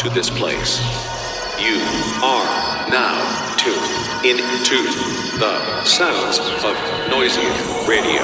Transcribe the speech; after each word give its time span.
to 0.00 0.08
this 0.08 0.30
place. 0.30 0.80
You 1.60 1.76
are 2.24 2.88
now 2.88 3.54
tuned 3.58 4.24
into 4.24 4.82
the 5.38 5.84
sounds 5.84 6.38
of 6.38 6.74
Noisia 7.10 7.86
Radio. 7.86 8.22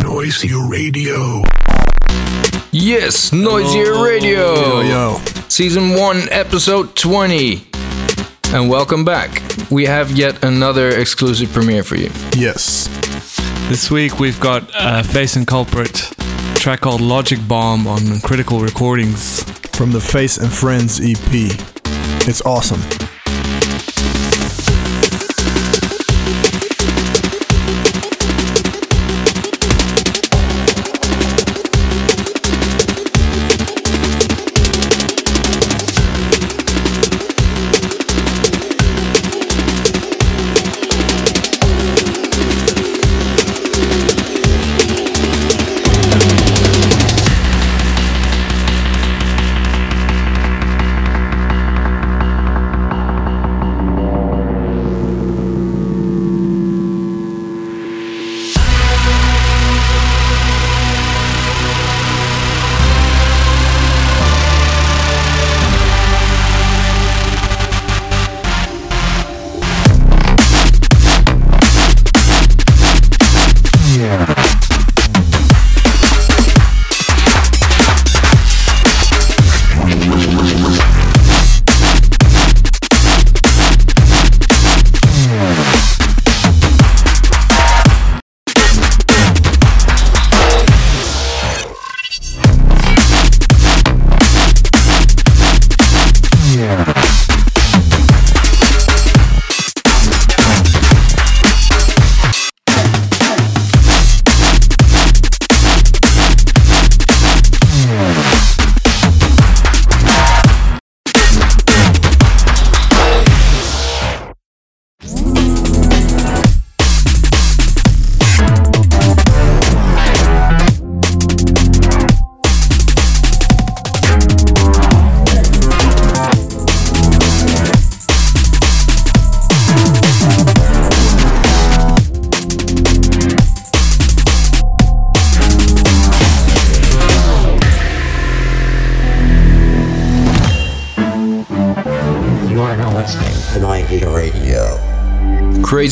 Noisia 0.00 0.70
Radio. 0.70 1.42
Yes, 2.70 3.32
Noisia 3.32 4.00
Radio. 4.04 4.54
Yo, 4.54 4.80
yo. 4.82 5.20
Season 5.48 5.96
1, 5.96 6.28
Episode 6.30 6.94
20. 6.94 7.66
And 8.52 8.70
welcome 8.70 9.04
back. 9.04 9.42
We 9.72 9.86
have 9.86 10.12
yet 10.12 10.44
another 10.44 10.90
exclusive 10.90 11.52
premiere 11.52 11.82
for 11.82 11.96
you. 11.96 12.12
Yes. 12.36 12.86
This 13.68 13.90
week 13.90 14.20
we've 14.20 14.38
got 14.38 14.70
uh, 14.72 15.02
Phace 15.02 15.34
and 15.34 15.48
Culprate, 15.48 16.12
a 16.20 16.58
track 16.60 16.78
called 16.78 17.00
Logic 17.00 17.40
Bomb 17.48 17.88
on 17.88 18.20
Critical 18.20 18.60
Recordings. 18.60 19.44
From 19.74 19.90
the 19.90 19.98
Phace 19.98 20.38
and 20.38 20.52
Friends 20.52 21.00
EP. 21.00 21.18
It's 22.28 22.42
awesome. 22.42 23.01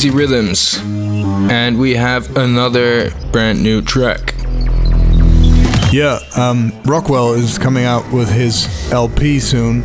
Crazy 0.01 0.17
Rhythms. 0.17 0.79
And 1.51 1.77
we 1.77 1.93
have 1.93 2.35
another 2.35 3.11
brand 3.31 3.61
new 3.61 3.83
track. 3.83 4.33
Yeah, 5.93 6.17
um, 6.35 6.73
Rockwell 6.85 7.33
is 7.33 7.59
coming 7.59 7.85
out 7.85 8.11
with 8.11 8.27
his 8.27 8.91
LP 8.91 9.39
soon, 9.39 9.83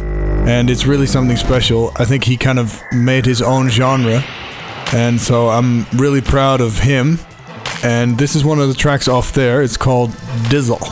and 0.49 0.71
it's 0.71 0.87
really 0.87 1.07
something 1.07 1.37
special. 1.37 1.93
I 1.97 2.07
think 2.07 2.25
he 2.25 2.39
kind 2.39 2.59
of 2.59 2.81
made 2.93 3.27
his 3.27 3.43
own 3.43 3.69
genre, 3.69 4.25
and 4.95 5.21
so 5.21 5.51
I'm 5.51 5.85
really 5.97 6.23
proud 6.23 6.63
of 6.63 6.79
him. 6.79 7.19
And 7.85 8.17
this 8.17 8.35
is 8.35 8.43
one 8.43 8.59
of 8.59 8.69
the 8.69 8.75
tracks 8.75 9.09
off 9.09 9.35
there. 9.35 9.61
It's 9.61 9.77
called 9.77 10.13
Dizzle. 10.49 10.86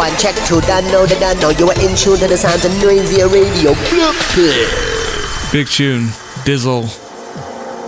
One, 0.00 0.16
check 0.16 0.34
two. 0.46 0.62
Done 0.62 0.84
the 0.84 1.16
done 1.20 1.38
know. 1.40 1.50
You 1.50 1.68
are 1.68 1.78
in 1.78 1.94
tune 1.94 2.16
to 2.20 2.26
the 2.26 2.38
sounds 2.38 2.64
of 2.64 2.72
Noisia 2.80 3.30
radio. 3.30 3.74
Big 5.52 5.68
tune, 5.68 6.06
Dizzle. 6.46 6.84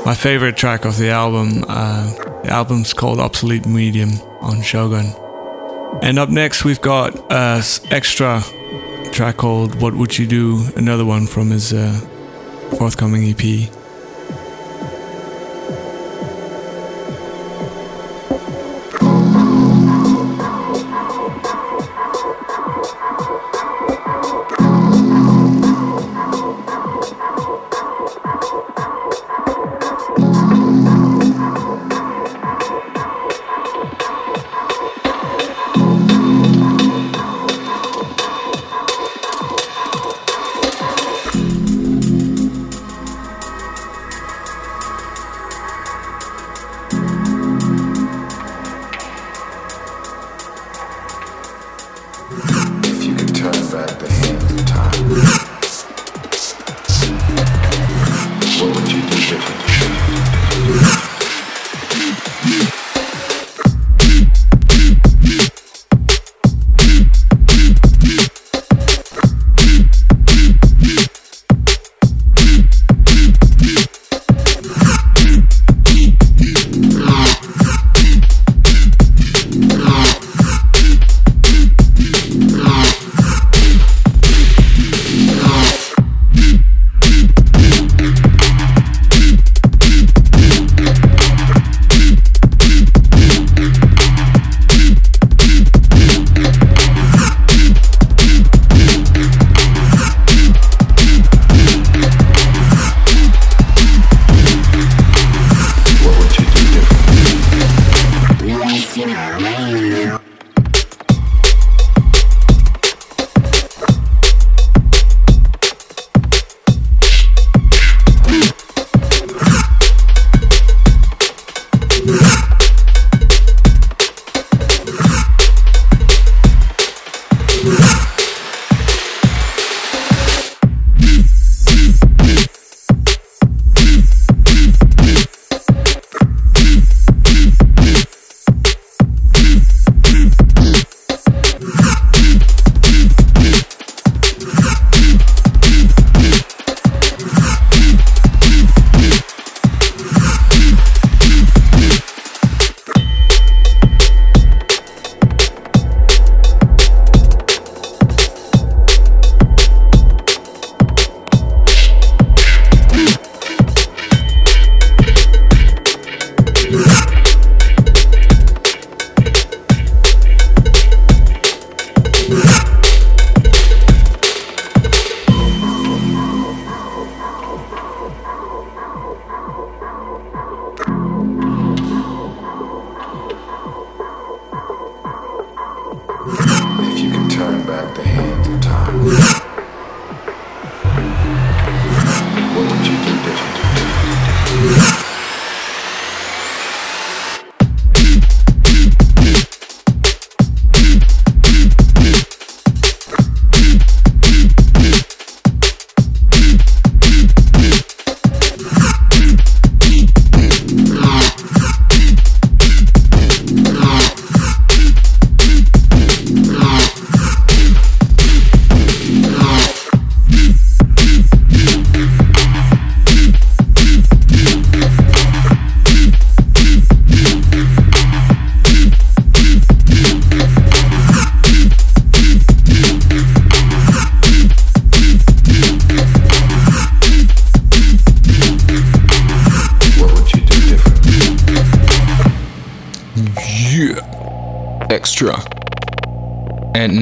My 0.04 0.14
favorite 0.14 0.58
track 0.58 0.84
of 0.84 0.98
the 0.98 1.08
album. 1.08 1.64
Uh, 1.66 2.12
the 2.42 2.50
album's 2.50 2.92
called 2.92 3.18
Obsolete 3.18 3.64
Medium 3.64 4.10
on 4.42 4.60
Shogun. 4.60 5.06
And 6.02 6.18
up 6.18 6.28
next, 6.28 6.66
we've 6.66 6.82
got 6.82 7.16
uh, 7.32 7.62
extra 7.90 8.42
track 9.12 9.38
called 9.38 9.80
What 9.80 9.94
Would 9.94 10.18
You 10.18 10.26
Do? 10.26 10.66
Another 10.76 11.06
one 11.06 11.26
from 11.26 11.48
his 11.48 11.72
uh, 11.72 11.98
forthcoming 12.76 13.24
EP. 13.24 13.70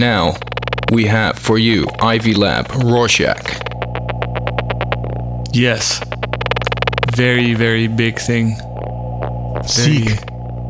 We 0.01 1.05
have 1.05 1.39
for 1.39 1.59
you 1.59 1.87
Ivy 2.01 2.33
Lab 2.33 2.73
Rorschach. 2.73 3.61
Yes. 5.53 6.01
Very, 7.13 7.53
very 7.53 7.87
big 7.87 8.19
thing. 8.19 8.57
Seek. 9.67 10.17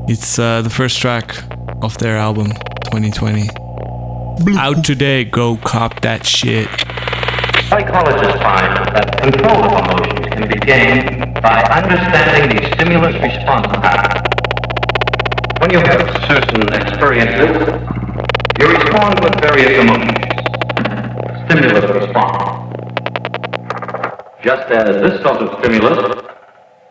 It's 0.08 0.36
uh, 0.36 0.62
the 0.62 0.70
first 0.70 0.98
track 0.98 1.44
of 1.80 1.96
their 1.98 2.16
album 2.16 2.48
2020. 2.90 3.48
Out 4.58 4.82
today, 4.84 5.22
go 5.24 5.58
cop 5.58 6.00
that 6.00 6.26
shit. 6.26 6.68
Psychologists 7.68 8.42
find 8.42 8.74
that 8.96 9.16
control 9.22 9.62
of 9.62 9.72
emotions 9.84 10.26
can 10.34 10.48
be 10.48 10.58
gained 10.58 11.40
by 11.40 11.62
understanding 11.70 12.56
the 12.56 12.74
stimulus 12.74 13.14
response 13.22 13.68
pattern. 13.78 14.24
When 15.60 15.70
you 15.70 15.78
have 15.78 16.00
certain 16.26 16.72
experiences, 16.74 17.79
you 18.60 18.68
respond 18.68 19.18
with 19.24 19.40
various 19.40 19.80
emotions 19.80 20.30
stimulus 21.46 21.90
response. 21.90 22.76
Just 24.44 24.70
as 24.70 25.02
this 25.02 25.22
sort 25.22 25.42
of 25.42 25.58
stimulus 25.60 26.22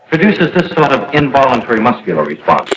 produces 0.10 0.52
this 0.54 0.72
sort 0.72 0.92
of 0.92 1.14
involuntary 1.14 1.80
muscular 1.80 2.24
response. 2.26 2.72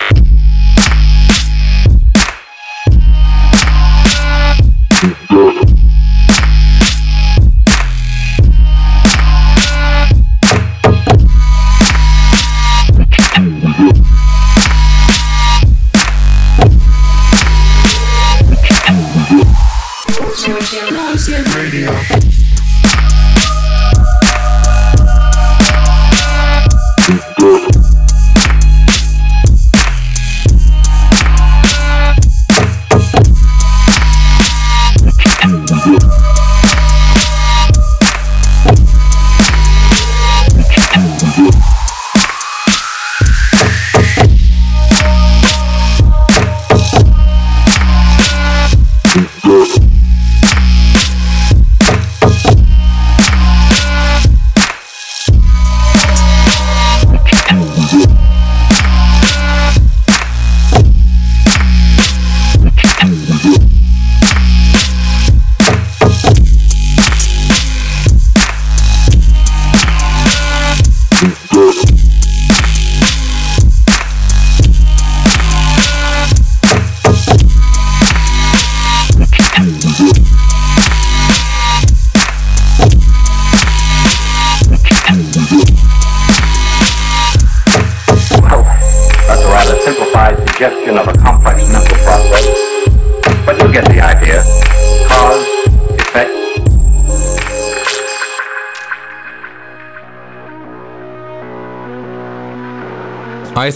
Radio. 20.49 22.32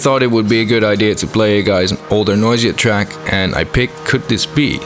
Thought 0.07 0.23
it 0.23 0.31
would 0.31 0.49
be 0.49 0.61
a 0.61 0.65
good 0.65 0.85
idea 0.85 1.17
to 1.17 1.27
play 1.27 1.57
you 1.57 1.65
guys 1.65 1.93
older, 2.13 2.37
Noisia 2.37 2.77
track, 2.77 3.09
and 3.33 3.57
I 3.57 3.65
picked 3.65 3.97
Could 4.05 4.23
This 4.29 4.47
Be? 4.47 4.79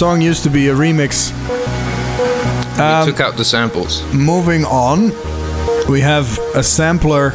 Song 0.00 0.22
used 0.22 0.44
to 0.44 0.48
be 0.48 0.68
a 0.68 0.74
remix. 0.74 1.30
Um, 2.78 3.04
we 3.04 3.12
took 3.12 3.20
out 3.20 3.36
the 3.36 3.44
samples. 3.44 4.02
Moving 4.14 4.64
on, 4.64 5.10
we 5.90 6.00
have 6.00 6.38
a 6.54 6.62
sampler 6.62 7.32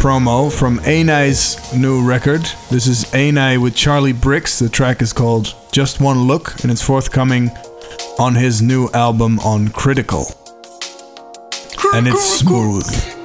promo 0.00 0.50
from 0.50 0.78
Enei's 0.86 1.58
new 1.74 2.02
record. 2.02 2.40
This 2.70 2.86
is 2.86 3.04
Anai 3.12 3.60
with 3.60 3.74
Charli 3.74 4.14
Brix. 4.14 4.58
The 4.58 4.70
track 4.70 5.02
is 5.02 5.12
called 5.12 5.54
Just 5.70 6.00
One 6.00 6.22
Look, 6.26 6.62
and 6.62 6.72
it's 6.72 6.80
forthcoming 6.80 7.50
on 8.18 8.36
his 8.36 8.62
new 8.62 8.88
album 8.94 9.38
on 9.40 9.68
Critical. 9.68 10.24
And 11.92 12.08
it's 12.08 12.24
smooth. 12.24 13.21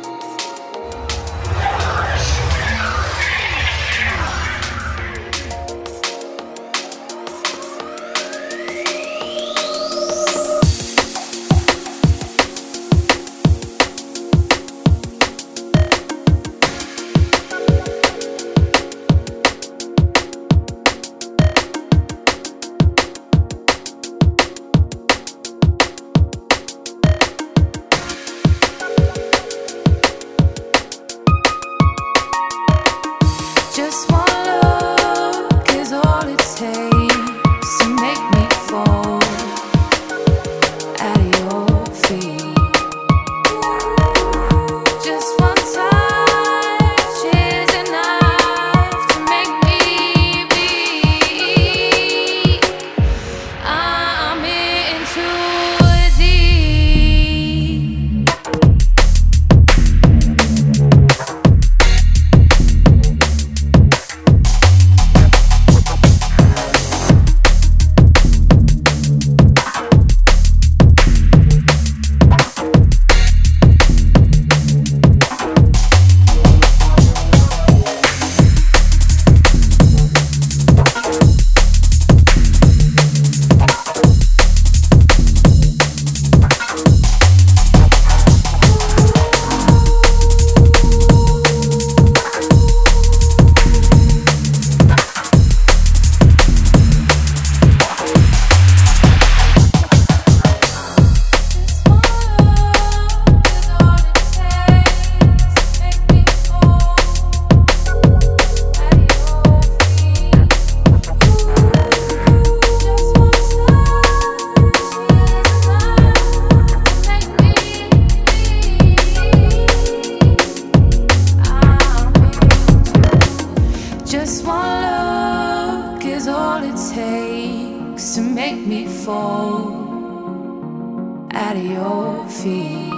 Your 131.77 132.27
feet. 132.27 132.91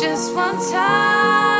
Just 0.00 0.34
one 0.34 0.56
touch 0.70 1.57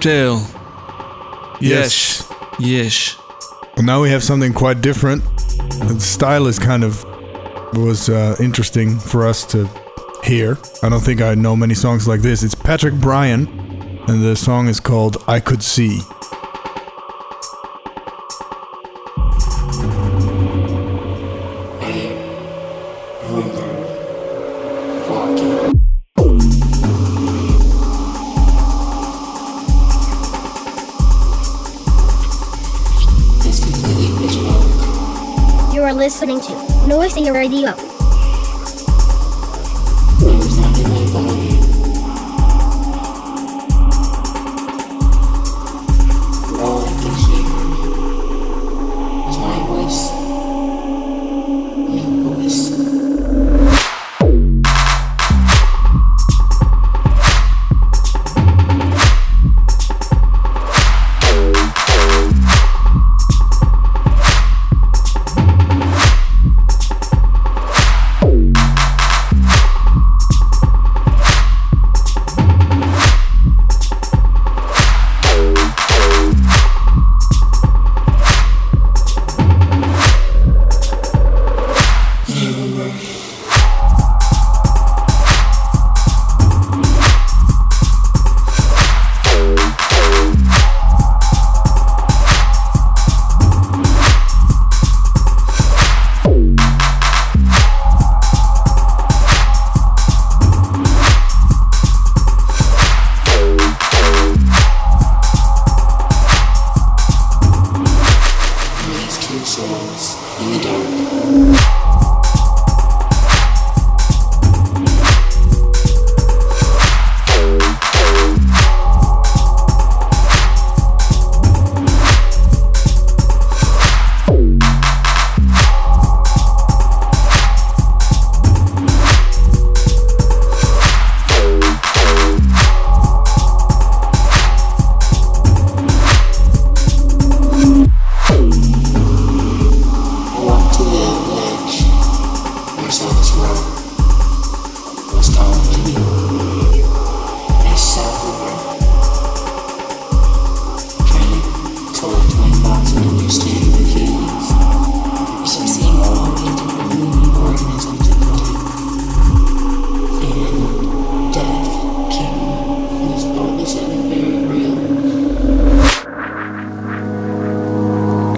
big 0.00 0.10
reverb 0.10 0.46
tail. 0.46 1.58
Yes. 1.60 2.32
Yes. 2.58 3.16
Well, 3.76 3.84
now 3.84 4.02
we 4.02 4.10
have 4.10 4.22
something 4.22 4.52
quite 4.52 4.80
different. 4.80 5.22
The 5.88 5.98
style 6.00 6.46
is 6.46 6.58
kind 6.58 6.84
of 6.84 7.04
was 7.74 8.08
uh, 8.08 8.36
interesting 8.40 8.98
for 8.98 9.26
us 9.26 9.44
to 9.46 9.68
hear. 10.24 10.58
I 10.82 10.88
don't 10.88 11.00
think 11.00 11.20
I 11.20 11.34
know 11.34 11.54
many 11.56 11.74
songs 11.74 12.08
like 12.08 12.20
this. 12.20 12.42
It's 12.42 12.54
Patrick 12.54 12.94
Bryan, 12.94 13.46
and 14.08 14.22
the 14.22 14.36
song 14.36 14.68
is 14.68 14.80
called 14.80 15.22
"I 15.28 15.40
Could 15.40 15.62
See." 15.62 16.00
Are 35.90 35.94
listening 35.94 36.40
to 36.42 36.52
Noisia 36.86 37.32
Radio. 37.34 37.99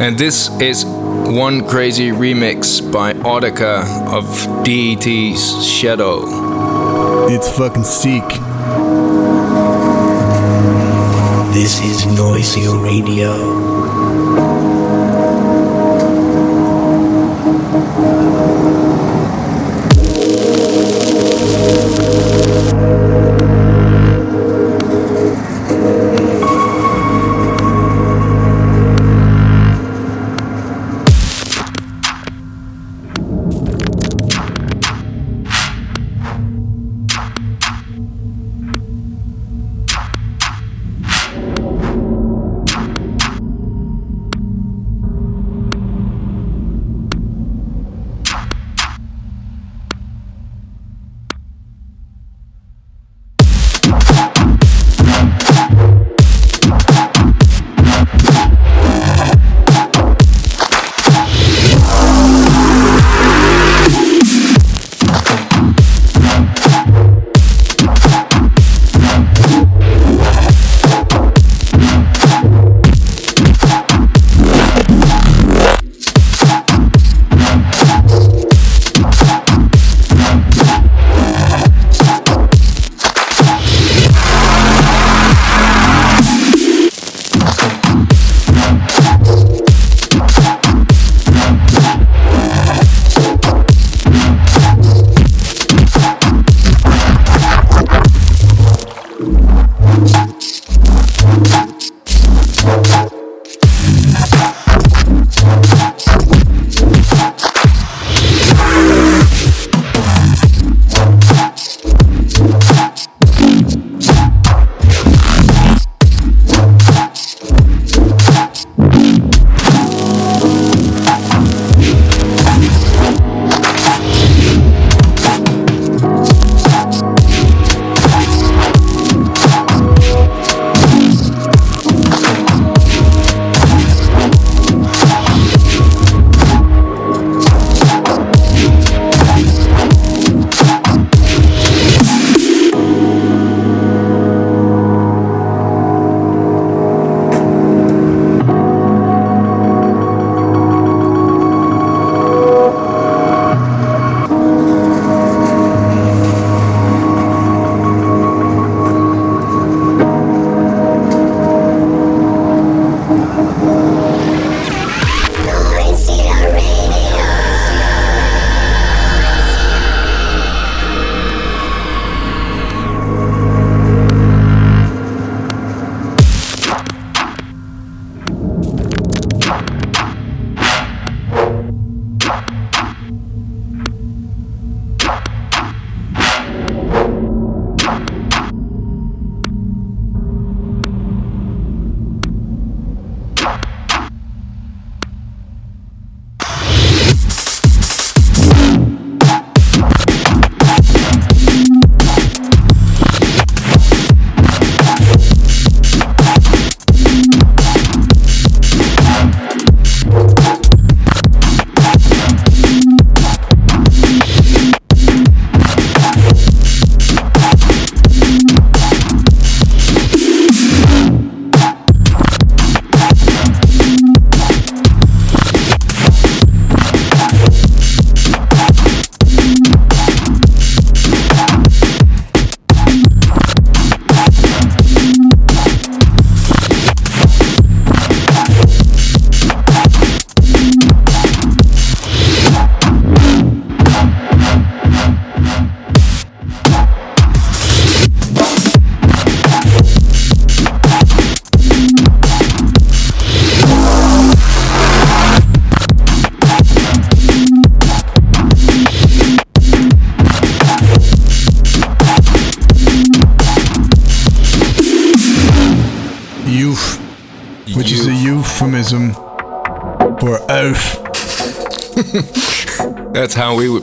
And 0.03 0.19
this 0.19 0.51
is 0.61 0.85
one 0.85 1.67
crazy 1.69 2.11
remix 2.11 2.83
by 2.93 3.13
Audica 3.15 3.83
of 4.13 4.27
DET's 4.65 5.65
Shadow. 5.65 6.42
It's 7.35 7.49
fucking 7.49 7.85
sick. 7.85 8.29
This 11.55 11.81
is 11.81 12.05
Noisia 12.15 12.75
Radio. 12.85 13.72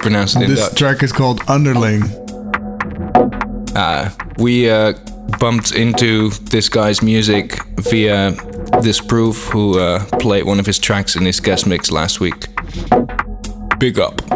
Pronounce 0.10 0.36
it 0.36 0.48
This 0.48 0.74
track 0.74 1.04
is 1.04 1.12
called 1.12 1.40
Underling. 1.48 2.02
Uh, 3.76 4.10
we 4.40 4.68
uh, 4.70 4.94
bumped 5.40 5.72
into 5.72 6.30
this 6.50 6.68
guy's 6.68 7.04
music 7.04 7.64
via 7.76 8.32
this 8.82 9.00
proof 9.00 9.46
who 9.50 9.80
uh, 9.80 10.04
played 10.20 10.46
one 10.46 10.60
of 10.60 10.66
his 10.66 10.80
tracks 10.80 11.16
in 11.16 11.26
his 11.26 11.40
guest 11.40 11.68
mix 11.68 11.92
last 11.92 12.20
week. 12.20 12.48
Big 13.78 14.00
up. 14.00 14.29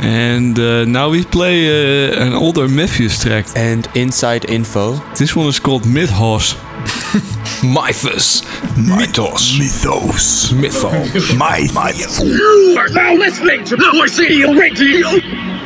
And 0.00 0.58
uh, 0.58 0.84
now 0.84 1.10
we 1.10 1.24
play 1.24 1.66
uh, 1.68 2.26
an 2.26 2.32
older 2.32 2.68
Matthews 2.68 3.20
track. 3.22 3.46
And 3.56 3.88
inside 3.94 4.44
info. 4.48 4.94
This 5.16 5.36
one 5.36 5.46
is 5.48 5.60
called 5.60 5.86
Mythos. 5.86 6.54
Mythos. 7.62 8.42
Mythos. 8.76 9.58
Mythos. 9.58 10.52
Mythos. 10.52 11.32
Mythos. 11.32 12.22
You 12.22 12.76
are 12.78 12.88
now 12.90 13.14
listening 13.14 13.64
to 13.64 13.76
Noisia 13.76 14.58
Radio. 14.58 15.57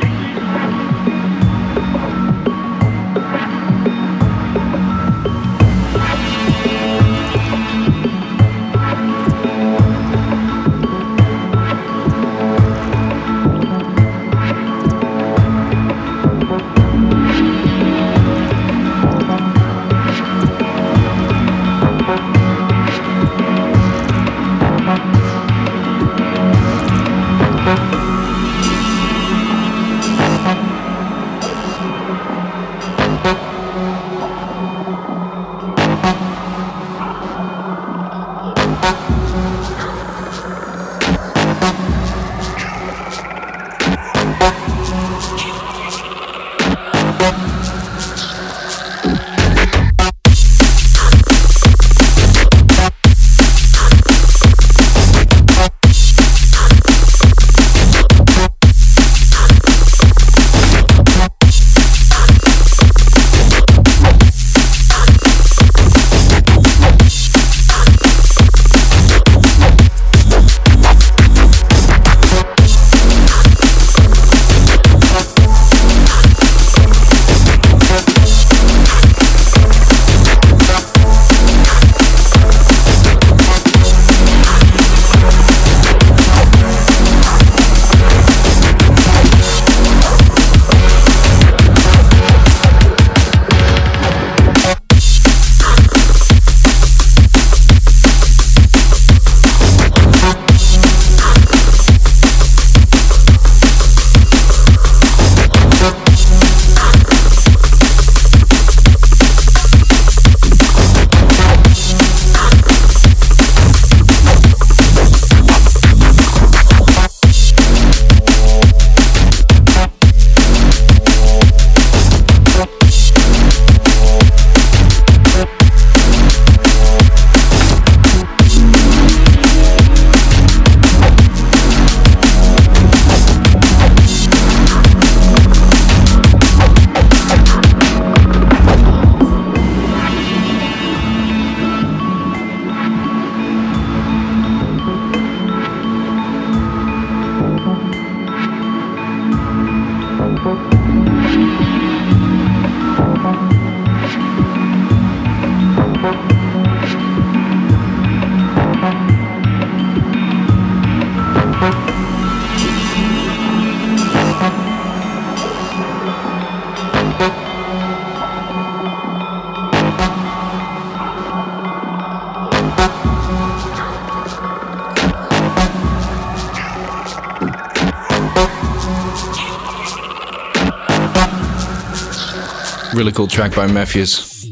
Track 183.33 183.55
by 183.55 183.65
Matthews. 183.65 184.45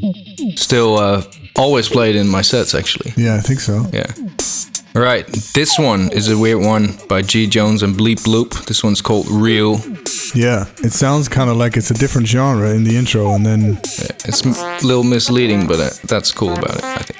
Still 0.55 0.97
uh, 0.97 1.23
always 1.55 1.87
played 1.87 2.15
in 2.15 2.27
my 2.27 2.41
sets, 2.41 2.73
actually. 2.73 3.13
Yeah, 3.15 3.35
I 3.35 3.39
think 3.39 3.59
so. 3.59 3.85
Yeah. 3.93 4.11
All 4.95 5.01
right, 5.01 5.25
this 5.53 5.79
one 5.79 6.11
is 6.11 6.29
a 6.29 6.37
weird 6.37 6.61
one 6.65 6.97
by 7.07 7.21
G 7.21 7.47
Jones 7.47 7.83
and 7.83 7.95
Bleep 7.95 8.19
Bloop. 8.23 8.65
This 8.65 8.83
one's 8.83 9.01
called 9.01 9.27
Real. 9.29 9.79
Yeah, 10.33 10.65
it 10.83 10.91
sounds 10.91 11.29
kind 11.29 11.49
of 11.49 11.57
like 11.57 11.77
it's 11.77 11.91
a 11.91 11.93
different 11.93 12.27
genre 12.27 12.71
in 12.71 12.83
the 12.83 12.97
intro, 12.97 13.33
and 13.35 13.45
then 13.45 13.79
It's 14.25 14.43
a 14.43 14.85
little 14.85 15.03
misleading, 15.03 15.67
but 15.67 15.79
uh, 15.79 15.89
that's 16.07 16.31
cool 16.31 16.53
about 16.53 16.77
it, 16.77 16.83
I 16.83 17.03
think. 17.03 17.19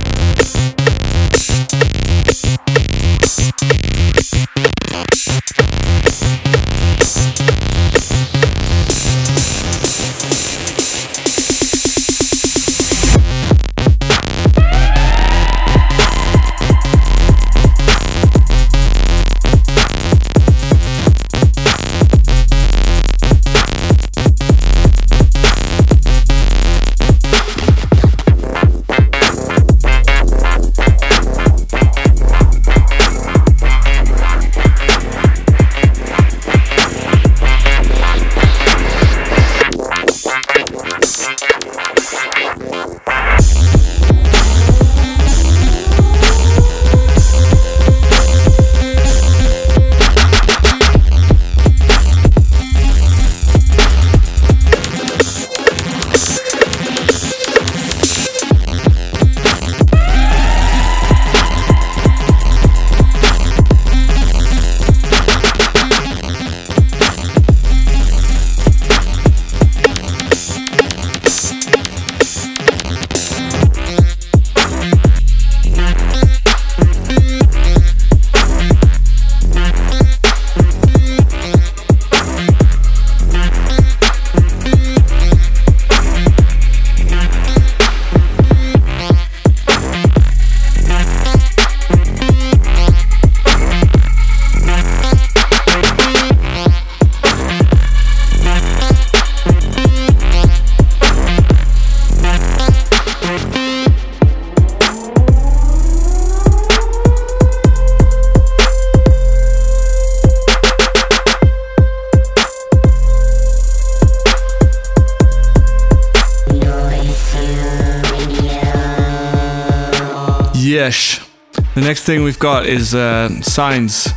Next 121.91 122.05
thing 122.05 122.23
we've 122.23 122.39
got 122.39 122.65
is 122.65 122.95
uh, 122.95 123.27
Signs, 123.41 124.07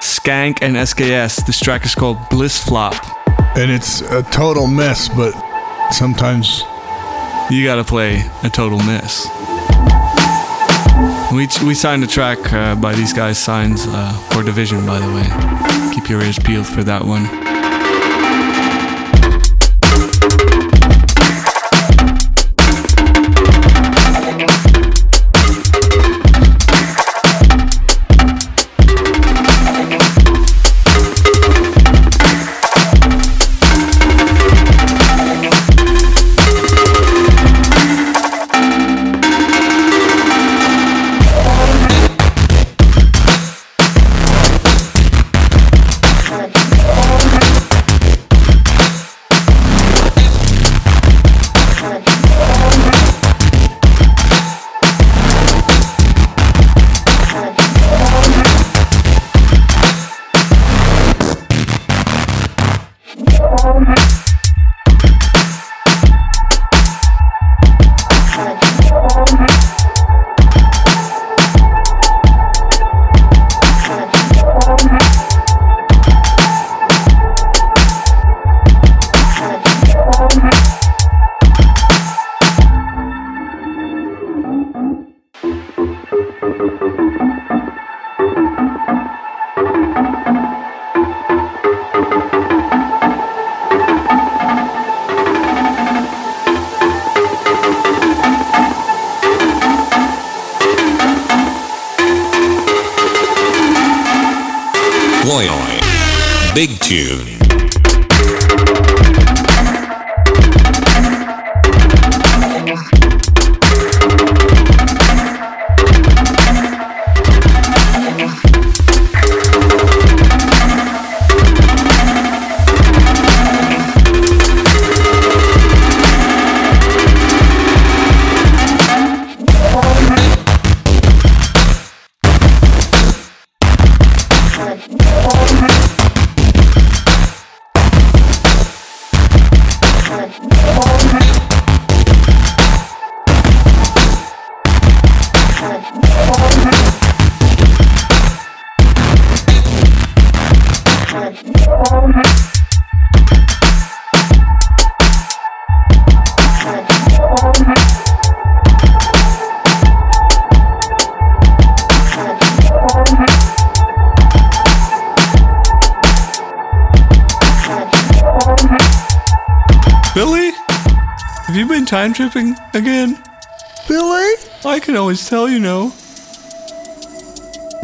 Skank, 0.00 0.58
and 0.62 0.76
SKS. 0.76 1.44
This 1.44 1.58
track 1.58 1.84
is 1.84 1.92
called 1.92 2.16
Bliss 2.30 2.62
Flop. 2.62 2.94
and 3.56 3.72
it's 3.72 4.02
a 4.02 4.22
total 4.22 4.68
mess, 4.68 5.08
but 5.08 5.32
sometimes 5.90 6.62
You 7.50 7.64
gotta 7.64 7.82
play 7.82 8.22
a 8.44 8.48
total 8.48 8.78
mess. 8.78 9.26
We, 11.32 11.48
we 11.66 11.74
signed 11.74 12.04
a 12.04 12.06
track 12.06 12.38
uh, 12.52 12.76
by 12.76 12.94
these 12.94 13.12
guys, 13.12 13.36
Signs, 13.36 13.84
uh, 13.88 14.12
for 14.30 14.44
Division, 14.44 14.86
by 14.86 15.00
the 15.00 15.12
way. 15.12 15.92
Keep 15.92 16.08
your 16.08 16.22
ears 16.22 16.38
peeled 16.38 16.68
for 16.68 16.84
that 16.84 17.02
one. 17.04 17.53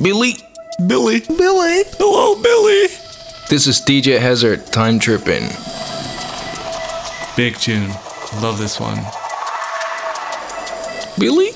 Billy? 0.03 0.33
Billy? 0.87 1.21
Billy? 1.21 1.83
Hello, 1.99 2.41
Billy! 2.41 2.87
This 3.51 3.67
is 3.67 3.83
DJ 3.83 4.19
Hazard 4.19 4.65
Time 4.69 4.99
Tripping. 4.99 5.51
Big 7.37 7.57
tune. 7.57 7.91
Love 8.41 8.57
this 8.57 8.81
one. 8.81 8.97
Billy? 11.19 11.51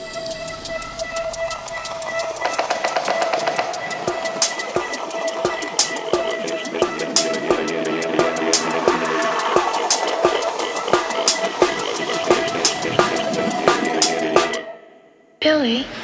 Billy, 15.40 15.78
you 15.78 16.03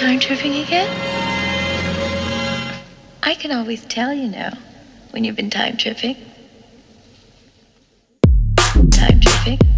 time 0.00 0.18
tripping 0.18 0.56
again? 0.56 0.88
I 3.22 3.34
can 3.34 3.52
always 3.52 3.84
tell, 3.84 4.14
you 4.14 4.28
know, 4.28 4.50
when 5.10 5.24
you've 5.24 5.36
been 5.36 5.50
time 5.50 5.76
tripping. 5.76 6.16
Time 8.56 9.20
tripping. 9.20 9.69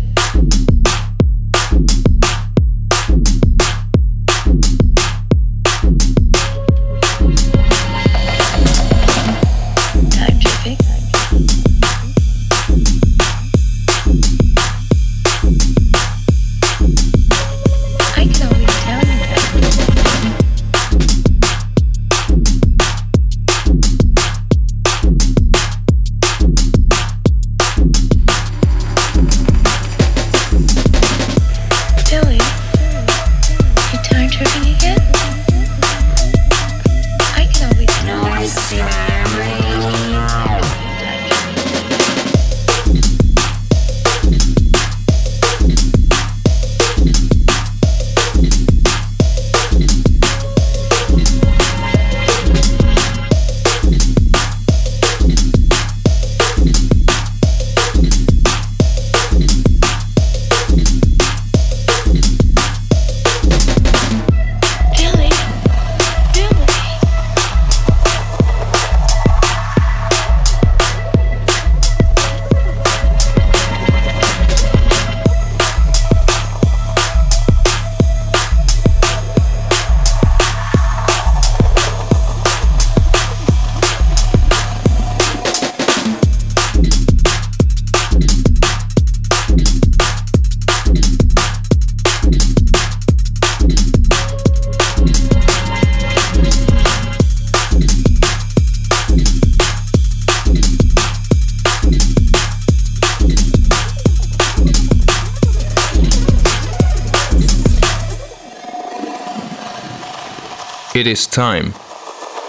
It 111.02 111.08
is 111.08 111.26
time 111.26 111.72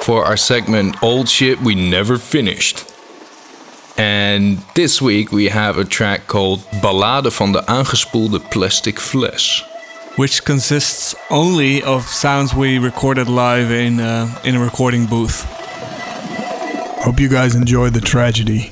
for 0.03 0.25
our 0.25 0.37
segment 0.37 1.01
Old 1.01 1.27
Shit 1.27 1.59
We 1.61 1.73
Never 1.73 2.19
Finished. 2.19 2.85
And 3.97 4.59
this 4.75 5.01
week 5.01 5.31
we 5.31 5.49
have 5.49 5.79
a 5.79 5.83
track 5.83 6.27
called 6.27 6.59
Ballade 6.79 7.31
van 7.31 7.51
de 7.51 7.65
aangespoelde 7.65 8.39
plastic 8.49 8.99
fles. 8.99 9.63
Which 10.17 10.43
consists 10.43 11.15
only 11.29 11.81
of 11.81 12.03
sounds 12.03 12.53
we 12.53 12.77
recorded 12.77 13.27
live 13.27 13.71
in, 13.71 13.99
uh, 13.99 14.27
in 14.43 14.55
a 14.55 14.63
recording 14.63 15.07
booth. 15.07 15.45
Hope 17.03 17.19
you 17.19 17.29
guys 17.29 17.55
enjoy 17.55 17.89
the 17.89 18.01
tragedy. 18.01 18.71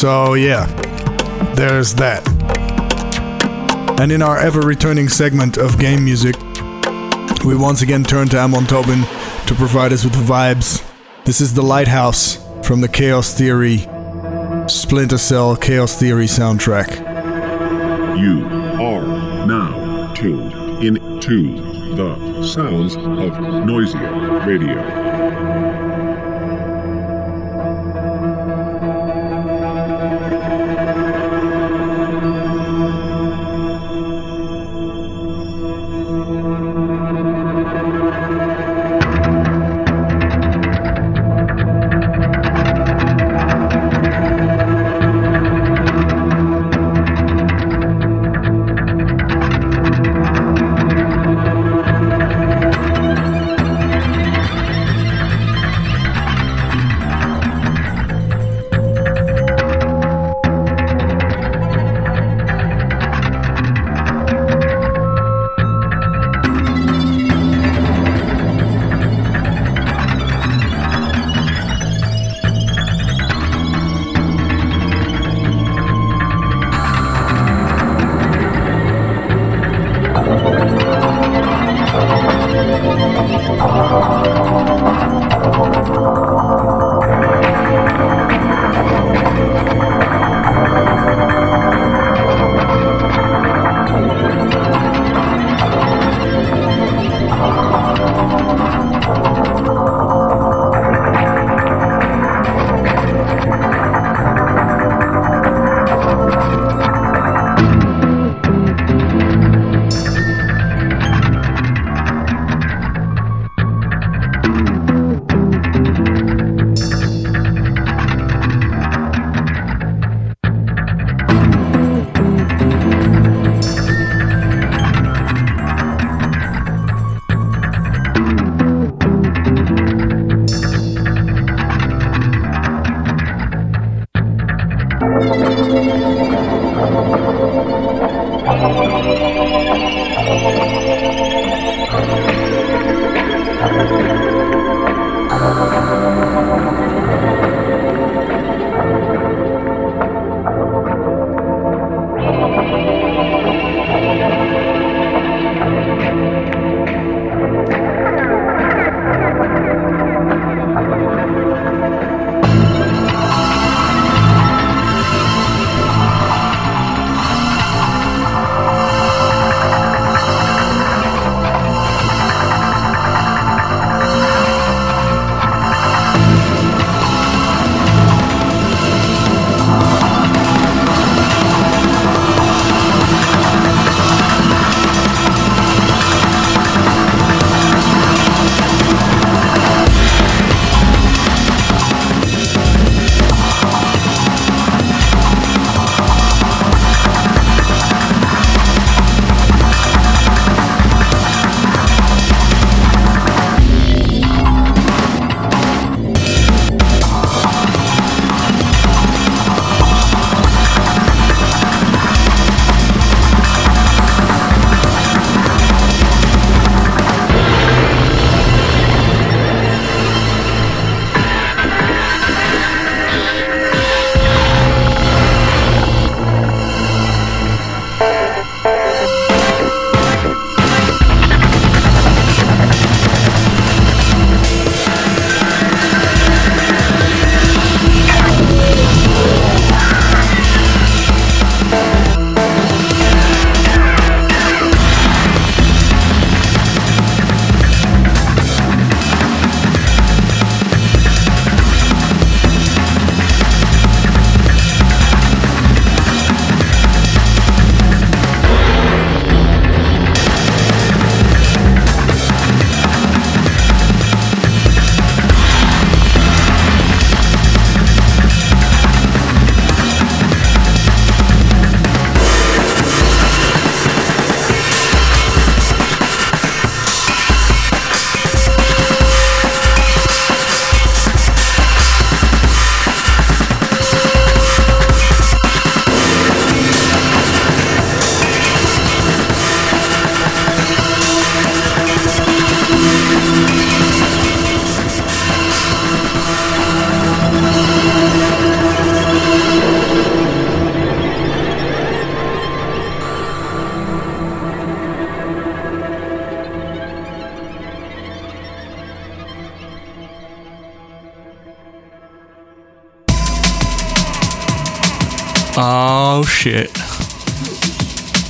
So, 0.00 0.32
yeah, 0.32 0.64
there's 1.56 1.92
that. 1.96 2.26
And 4.00 4.10
in 4.10 4.22
our 4.22 4.38
ever 4.38 4.60
returning 4.60 5.10
segment 5.10 5.58
of 5.58 5.78
game 5.78 6.02
music, 6.02 6.36
we 7.44 7.54
once 7.54 7.82
again 7.82 8.04
turn 8.04 8.26
to 8.28 8.38
Amon 8.38 8.64
Tobin 8.64 9.02
to 9.46 9.54
provide 9.54 9.92
us 9.92 10.02
with 10.04 10.14
the 10.14 10.20
vibes. 10.20 10.82
This 11.26 11.42
is 11.42 11.52
The 11.52 11.60
Lighthouse 11.60 12.38
from 12.66 12.80
the 12.80 12.88
Chaos 12.88 13.34
Theory 13.34 13.86
Splinter 14.68 15.18
Cell 15.18 15.54
Chaos 15.54 16.00
Theory 16.00 16.24
soundtrack. 16.24 16.96
You 18.18 18.46
are 18.82 19.46
now 19.46 20.14
tuned 20.14 20.82
in 20.82 21.20
to 21.20 21.94
the 21.94 22.42
sounds 22.46 22.96
of 22.96 23.02
Noisia 23.66 24.46
Radio. 24.46 25.09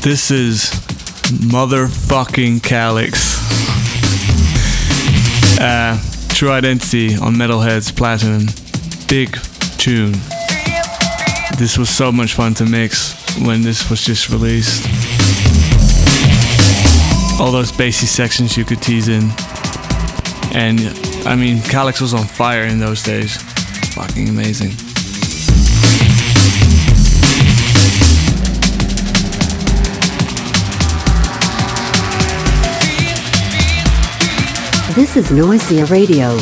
This 0.02 0.30
is 0.30 0.70
motherfucking 1.30 2.62
Calyx. 2.62 3.36
Uh, 5.60 6.00
True 6.30 6.50
Identity 6.50 7.16
on 7.16 7.34
Metalheadz 7.34 7.94
Platinum. 7.94 8.46
Big 9.08 9.38
tune. 9.76 10.12
This 11.58 11.76
was 11.76 11.90
so 11.90 12.10
much 12.10 12.32
fun 12.32 12.54
to 12.54 12.64
mix 12.64 13.12
when 13.40 13.60
this 13.60 13.90
was 13.90 14.02
just 14.02 14.30
released. 14.30 14.86
All 17.38 17.52
those 17.52 17.70
bassy 17.70 18.06
sections 18.06 18.56
you 18.56 18.64
could 18.64 18.80
tease 18.80 19.08
in. 19.08 19.30
And 20.54 20.80
I 21.26 21.36
mean, 21.36 21.60
Calyx 21.60 22.00
was 22.00 22.14
on 22.14 22.24
fire 22.24 22.64
in 22.64 22.78
those 22.78 23.02
days. 23.02 23.36
Fucking 23.92 24.30
amazing. 24.30 24.89
This 35.00 35.16
is 35.16 35.30
Noisia 35.30 35.86
Radio. 35.86 36.36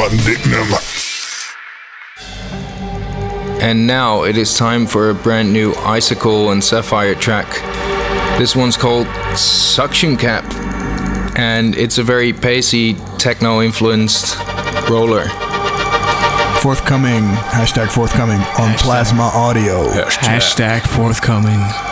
Gadverdamme, 0.00 0.06
wat 0.06 0.10
een 0.10 0.24
dik 0.24 0.44
nummer. 0.44 0.80
And 3.60 3.86
now 3.86 4.24
it 4.24 4.36
is 4.36 4.56
time 4.56 4.86
for 4.86 5.10
a 5.10 5.14
brand 5.14 5.52
new 5.52 5.74
Icicle 5.96 6.50
and 6.50 6.64
Sapphire 6.64 7.14
track. 7.14 7.62
This 8.38 8.54
one's 8.54 8.76
called 8.76 9.06
Suction 9.34 10.16
Cap, 10.16 10.44
and 11.36 11.74
it's 11.74 11.98
a 11.98 12.02
very 12.02 12.32
pacey, 12.32 12.96
techno 13.18 13.60
influenced 13.60 14.36
roller. 14.88 15.28
Forthcoming, 16.60 17.22
hashtag 17.52 17.88
forthcoming 17.88 18.40
on 18.58 18.74
Plasma 18.78 19.30
Audio. 19.34 19.84
Hashtag 19.92 20.86
forthcoming. 20.86 21.89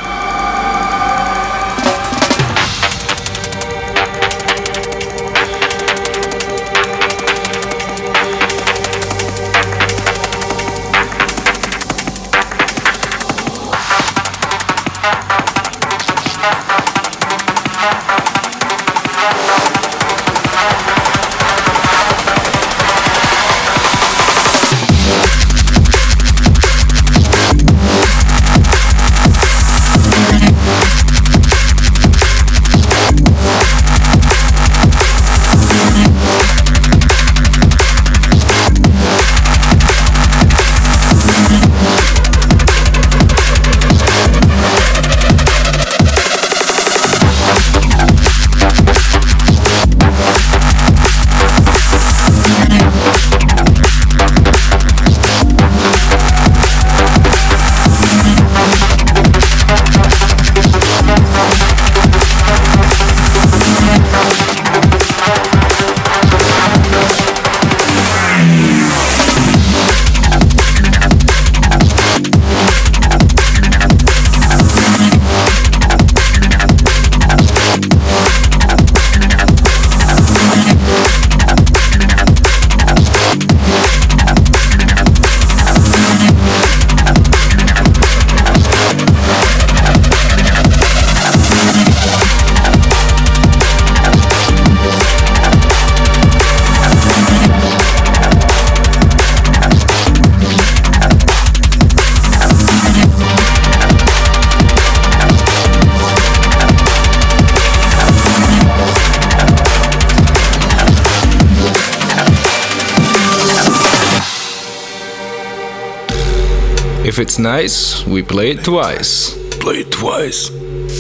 If 117.19 117.23
it's 117.23 117.39
nice, 117.41 118.07
we 118.07 118.23
play 118.23 118.53
it 118.53 118.63
twice. 118.63 119.35
Play 119.59 119.79
it 119.79 119.91
twice. 119.91 120.51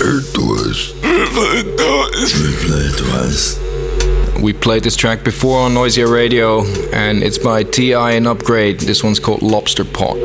Heard 0.01 0.25
twice. 0.35 0.91
Play 1.01 1.63
it 1.63 1.79
twice. 1.79 2.33
Play 2.67 2.87
it 2.91 2.99
twice. 2.99 4.43
We 4.43 4.53
played 4.53 4.83
this 4.83 4.97
track 4.97 5.23
before 5.23 5.61
on 5.61 5.75
Noisia 5.75 6.13
Radio, 6.13 6.65
and 6.93 7.23
it's 7.23 7.39
by 7.39 7.63
TI 7.63 7.95
and 7.95 8.27
Upgrade. 8.27 8.81
This 8.81 9.05
one's 9.05 9.21
called 9.21 9.43
Lobster 9.43 9.85
Pot. 9.85 10.17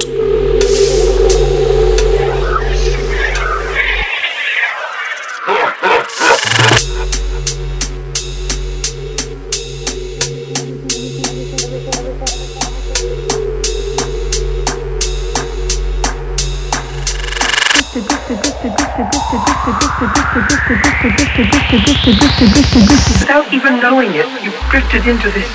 Without 22.44 23.54
even 23.54 23.80
knowing 23.80 24.10
it, 24.16 24.28
you've 24.44 24.54
drifted 24.70 25.08
into 25.08 25.32
this, 25.32 25.48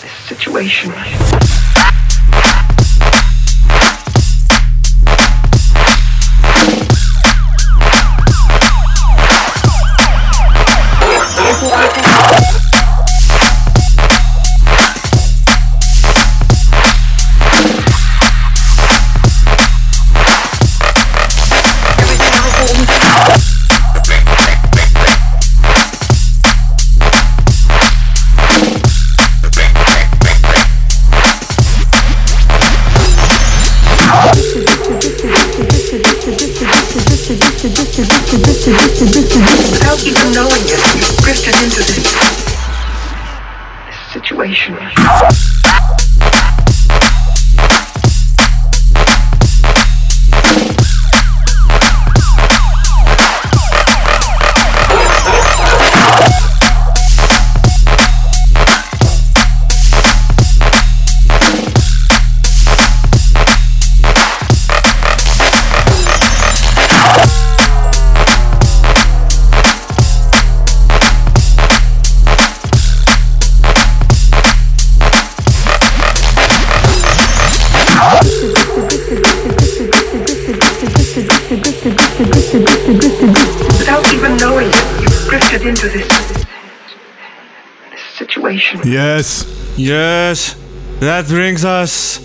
this 0.00 0.12
situation. 0.26 0.90
Yes. 89.82 90.54
Yes. 90.54 90.56
That 91.00 91.26
brings 91.26 91.64
us 91.64 92.18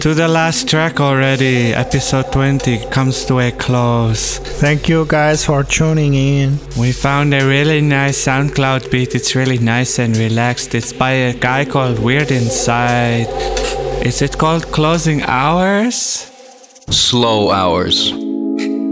to 0.00 0.12
the 0.14 0.26
last 0.26 0.68
track 0.68 1.00
already. 1.00 1.72
Episode 1.72 2.32
20 2.32 2.90
comes 2.90 3.24
to 3.26 3.38
a 3.38 3.52
close. 3.52 4.38
Thank 4.38 4.88
you 4.88 5.06
guys 5.06 5.44
for 5.44 5.62
tuning 5.62 6.14
in. 6.14 6.58
We 6.76 6.90
found 6.90 7.32
a 7.32 7.46
really 7.46 7.80
nice 7.80 8.24
SoundCloud 8.26 8.90
beat. 8.90 9.14
It's 9.14 9.36
really 9.36 9.58
nice 9.58 10.00
and 10.00 10.16
relaxed. 10.16 10.74
It's 10.74 10.92
by 10.92 11.12
a 11.12 11.32
guy 11.34 11.64
called 11.64 12.00
Weird 12.00 12.32
Inside. 12.32 13.28
Is 14.04 14.22
it 14.22 14.36
called 14.36 14.64
Closing 14.72 15.22
Hours? 15.22 16.30
Slow 16.90 17.52
hours. 17.52 18.10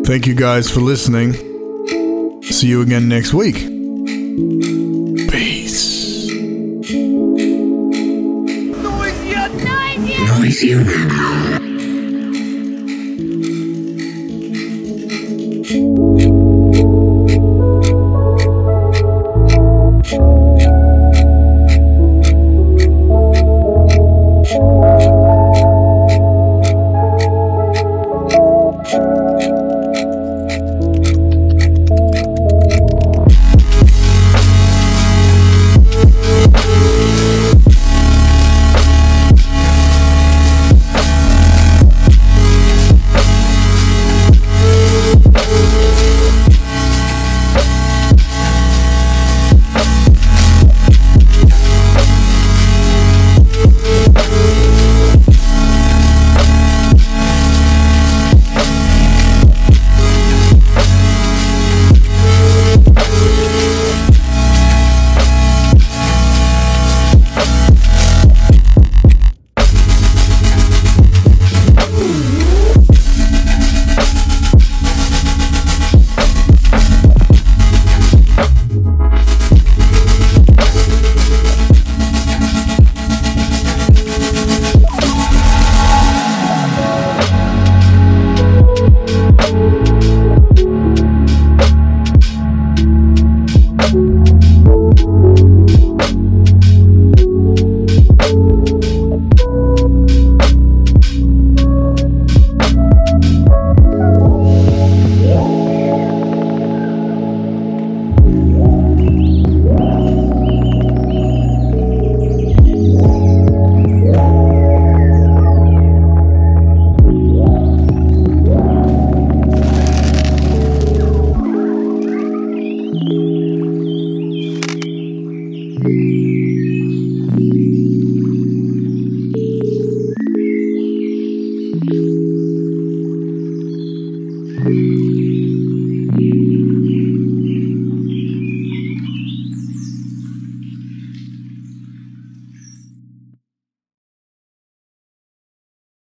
Thank 0.07 0.27
you 0.29 0.35
guys 0.37 0.71
for 0.71 0.81
listening. 0.81 1.33
See 2.43 2.69
you 2.69 2.83
again 2.83 3.09
next 3.09 3.35
week. 3.35 3.74
Radio. 10.73 11.24